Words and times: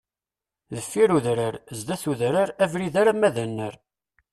Deffir 0.75 1.11
udrar, 1.17 1.55
zdat 1.79 2.03
udrar, 2.13 2.49
abrid 2.65 2.95
arama 3.01 3.29
d 3.35 3.37
anar. 3.43 3.75